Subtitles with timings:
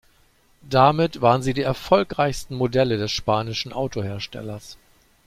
[0.67, 4.79] Damit waren sie die erfolgreichsten Modelle des spanischen Autoherstellers.